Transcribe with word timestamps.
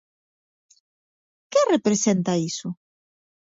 Que 1.51 1.61
representa 1.73 2.33
iso? 2.49 2.69